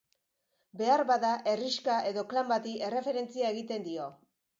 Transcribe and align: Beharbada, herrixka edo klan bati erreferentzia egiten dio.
Beharbada, 0.79 1.33
herrixka 1.51 1.97
edo 2.11 2.23
klan 2.31 2.49
bati 2.53 2.73
erreferentzia 2.87 3.53
egiten 3.57 3.87
dio. 3.91 4.09